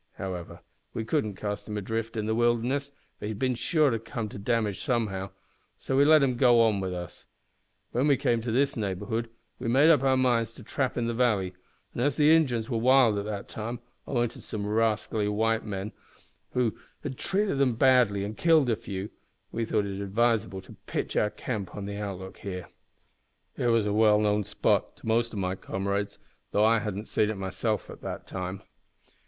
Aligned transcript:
However, 0.13 0.61
we 0.95 1.05
couldn't 1.05 1.35
cast 1.35 1.67
him 1.69 1.77
adrift 1.77 2.17
in 2.17 2.25
the 2.25 2.33
wilderness, 2.33 2.91
for 3.19 3.25
he'd 3.27 3.33
have 3.33 3.37
bin 3.37 3.53
sure 3.53 3.91
to 3.91 3.99
come 3.99 4.29
to 4.29 4.39
damage 4.39 4.79
somehow, 4.79 5.29
so 5.77 5.95
we 5.95 6.05
let 6.05 6.23
him 6.23 6.37
go 6.37 6.59
on 6.61 6.79
with 6.79 6.91
us. 6.91 7.27
When 7.91 8.07
we 8.07 8.17
came 8.17 8.41
to 8.41 8.51
this 8.51 8.75
neighbourhood 8.75 9.29
we 9.59 9.67
made 9.67 9.91
up 9.91 10.01
our 10.01 10.17
minds 10.17 10.53
to 10.53 10.63
trap 10.63 10.97
in 10.97 11.05
the 11.05 11.13
valley, 11.13 11.53
and 11.93 12.01
as 12.01 12.17
the 12.17 12.33
Injins 12.35 12.67
were 12.67 12.79
wild 12.79 13.19
at 13.19 13.25
that 13.25 13.47
time, 13.47 13.79
owin' 14.07 14.27
to 14.29 14.41
some 14.41 14.65
rascally 14.65 15.27
white 15.27 15.63
men 15.65 15.91
who 16.53 16.75
had 17.03 17.15
treated 17.15 17.59
them 17.59 17.75
badly 17.75 18.23
and 18.23 18.35
killed 18.35 18.71
a 18.71 18.75
few, 18.75 19.11
we 19.51 19.65
thought 19.65 19.85
it 19.85 20.01
advisable 20.01 20.61
to 20.61 20.77
pitch 20.87 21.15
our 21.15 21.29
camp 21.29 21.75
on 21.75 21.85
the 21.85 21.97
Outlook 21.97 22.37
here. 22.39 22.69
It 23.55 23.67
was 23.67 23.85
a 23.85 23.93
well 23.93 24.17
known 24.19 24.45
spot 24.45 24.97
to 24.97 25.05
most 25.05 25.31
o' 25.35 25.37
my 25.37 25.53
comrades, 25.53 26.17
tho' 26.53 26.63
I 26.65 26.79
hadn't 26.79 27.07
seen 27.07 27.29
it 27.29 27.37
myself 27.37 27.87
at 27.91 28.01
that 28.01 28.25
time. 28.25 28.63